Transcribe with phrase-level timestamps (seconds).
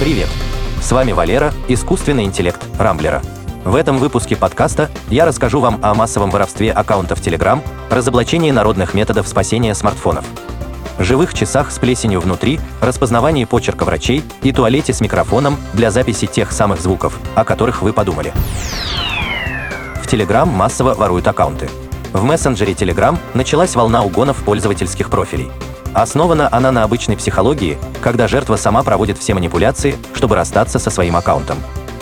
[0.00, 0.28] Привет!
[0.80, 3.20] С вами Валера, искусственный интеллект Рамблера.
[3.64, 9.26] В этом выпуске подкаста я расскажу вам о массовом воровстве аккаунтов Telegram, разоблачении народных методов
[9.26, 10.24] спасения смартфонов,
[11.00, 16.52] живых часах с плесенью внутри, распознавании почерка врачей и туалете с микрофоном для записи тех
[16.52, 18.32] самых звуков, о которых вы подумали.
[20.00, 21.68] В Telegram массово воруют аккаунты.
[22.12, 25.50] В мессенджере Telegram началась волна угонов пользовательских профилей.
[25.98, 31.16] Основана она на обычной психологии, когда жертва сама проводит все манипуляции, чтобы расстаться со своим
[31.16, 31.58] аккаунтом.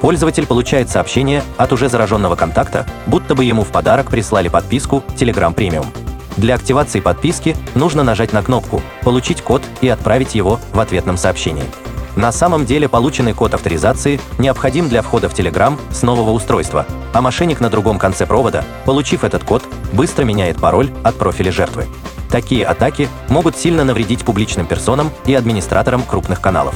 [0.00, 5.52] Пользователь получает сообщение от уже зараженного контакта, будто бы ему в подарок прислали подписку Telegram
[5.52, 5.86] Premium.
[6.36, 11.64] Для активации подписки нужно нажать на кнопку «Получить код» и отправить его в ответном сообщении.
[12.14, 17.20] На самом деле полученный код авторизации необходим для входа в Telegram с нового устройства, а
[17.20, 21.88] мошенник на другом конце провода, получив этот код, быстро меняет пароль от профиля жертвы.
[22.30, 26.74] Такие атаки могут сильно навредить публичным персонам и администраторам крупных каналов.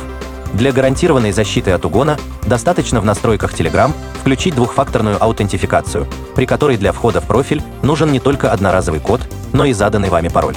[0.52, 6.92] Для гарантированной защиты от угона достаточно в настройках Telegram включить двухфакторную аутентификацию, при которой для
[6.92, 9.20] входа в профиль нужен не только одноразовый код,
[9.52, 10.54] но и заданный вами пароль.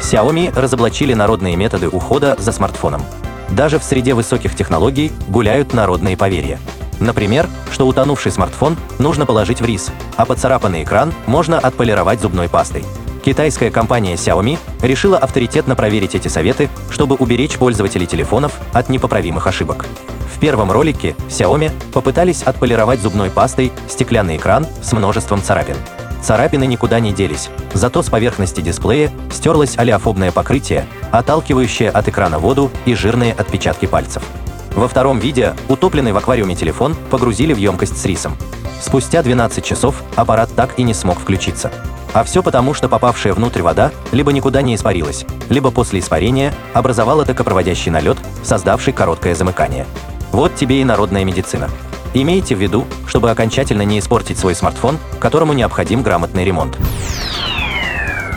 [0.00, 3.02] Xiaomi разоблачили народные методы ухода за смартфоном.
[3.50, 6.58] Даже в среде высоких технологий гуляют народные поверья.
[7.00, 12.84] Например, что утонувший смартфон нужно положить в рис, а поцарапанный экран можно отполировать зубной пастой.
[13.22, 19.86] Китайская компания Xiaomi решила авторитетно проверить эти советы, чтобы уберечь пользователей телефонов от непоправимых ошибок.
[20.34, 25.76] В первом ролике Xiaomi попытались отполировать зубной пастой стеклянный экран с множеством царапин.
[26.20, 32.72] Царапины никуда не делись, зато с поверхности дисплея стерлось олеофобное покрытие, отталкивающее от экрана воду
[32.86, 34.24] и жирные отпечатки пальцев.
[34.74, 38.36] Во втором видео утопленный в аквариуме телефон погрузили в емкость с рисом.
[38.80, 41.70] Спустя 12 часов аппарат так и не смог включиться.
[42.12, 47.24] А все потому, что попавшая внутрь вода либо никуда не испарилась, либо после испарения образовала
[47.24, 49.86] токопроводящий налет, создавший короткое замыкание.
[50.30, 51.70] Вот тебе и народная медицина.
[52.14, 56.78] Имейте в виду, чтобы окончательно не испортить свой смартфон, которому необходим грамотный ремонт.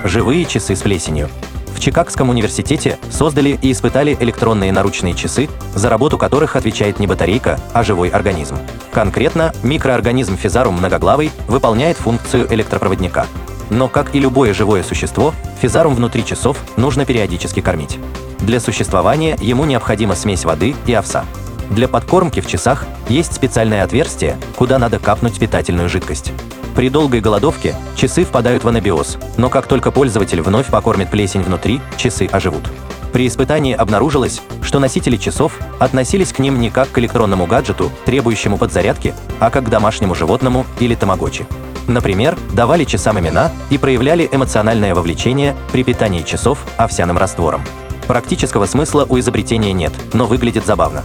[0.06, 1.30] Живые часы с плесенью.
[1.76, 7.60] В Чикагском университете создали и испытали электронные наручные часы, за работу которых отвечает не батарейка,
[7.74, 8.58] а живой организм.
[8.94, 13.28] Конкретно, микроорганизм физарум многоглавый выполняет функцию электропроводника.
[13.70, 17.98] Но, как и любое живое существо, физарум внутри часов нужно периодически кормить.
[18.40, 21.26] Для существования ему необходима смесь воды и овса.
[21.70, 26.32] Для подкормки в часах есть специальное отверстие, куда надо капнуть питательную жидкость.
[26.76, 31.82] При долгой голодовке часы впадают в анабиоз, но как только пользователь вновь покормит плесень внутри,
[31.98, 32.70] часы оживут.
[33.14, 38.58] При испытании обнаружилось, что носители часов относились к ним не как к электронному гаджету, требующему
[38.58, 41.48] подзарядки, а как к домашнему животному или тамагочи.
[41.88, 47.62] Например, давали часам имена и проявляли эмоциональное вовлечение при питании часов овсяным раствором.
[48.08, 51.04] Практического смысла у изобретения нет, но выглядит забавно.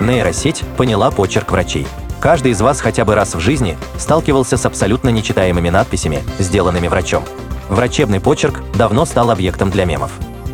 [0.00, 1.86] Нейросеть поняла почерк врачей.
[2.20, 7.24] Каждый из вас хотя бы раз в жизни сталкивался с абсолютно нечитаемыми надписями, сделанными врачом.
[7.68, 10.12] Врачебный почерк давно стал объектом для мемов.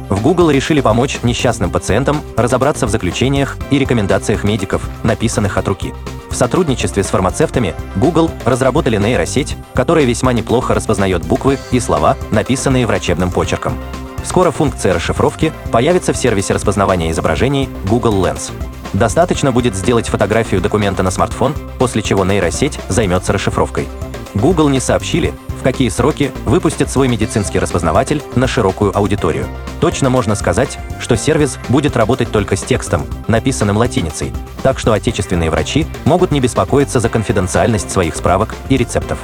[0.09, 5.95] В Google решили помочь несчастным пациентам разобраться в заключениях и рекомендациях медиков, написанных от руки.
[6.33, 12.87] В сотрудничестве с фармацевтами Google разработали нейросеть, которая весьма неплохо распознает буквы и слова, написанные
[12.87, 13.77] врачебным почерком.
[14.25, 18.51] Скоро функция расшифровки появится в сервисе распознавания изображений Google Lens.
[18.95, 23.87] Достаточно будет сделать фотографию документа на смартфон, после чего нейросеть займется расшифровкой.
[24.35, 29.47] Google не сообщили, в какие сроки выпустят свой медицинский распознаватель на широкую аудиторию.
[29.81, 34.33] Точно можно сказать, что сервис будет работать только с текстом, написанным латиницей,
[34.65, 39.21] так что отечественные врачи могут не беспокоиться за конфиденциальность своих справок и рецептов.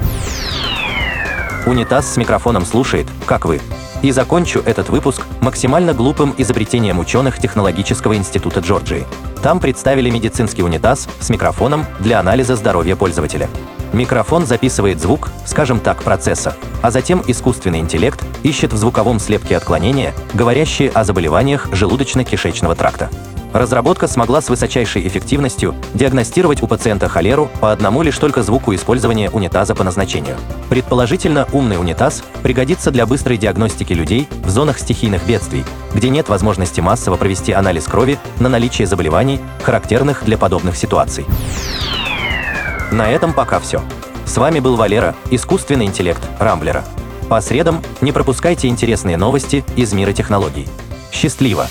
[1.66, 3.60] Унитаз с микрофоном слушает, как вы.
[4.02, 9.08] И закончу этот выпуск максимально глупым изобретением ученых Технологического института Джорджии.
[9.42, 13.48] Там представили медицинский унитаз с микрофоном для анализа здоровья пользователя.
[13.98, 20.14] Микрофон записывает звук, скажем так, процесса, а затем искусственный интеллект ищет в звуковом слепке отклонения,
[20.34, 23.10] говорящие о заболеваниях желудочно-кишечного тракта.
[23.52, 29.30] Разработка смогла с высочайшей эффективностью диагностировать у пациента холеру по одному лишь только звуку использования
[29.30, 30.36] унитаза по назначению.
[30.68, 36.80] Предположительно, умный унитаз пригодится для быстрой диагностики людей в зонах стихийных бедствий, где нет возможности
[36.80, 41.26] массово провести анализ крови на наличие заболеваний, характерных для подобных ситуаций.
[42.90, 43.82] На этом пока все.
[44.24, 46.84] С вами был Валера, искусственный интеллект Рамблера.
[47.28, 50.66] По средам не пропускайте интересные новости из мира технологий.
[51.12, 51.66] Счастливо!